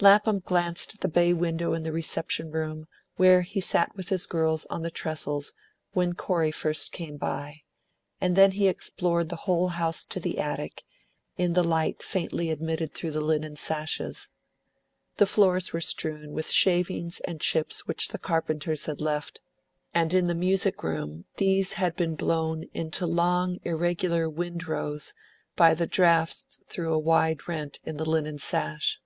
[0.00, 2.86] Lapham glanced at the bay window in the reception room,
[3.16, 5.54] where he sat with his girls on the trestles
[5.92, 7.62] when Corey first came by;
[8.20, 10.84] and then he explored the whole house to the attic,
[11.38, 14.28] in the light faintly admitted through the linen sashes.
[15.18, 19.40] The floors were strewn with shavings and chips which the carpenters had left,
[19.94, 25.14] and in the music room these had been blown into long irregular windrows
[25.54, 29.00] by the draughts through a wide rent in the linen sash.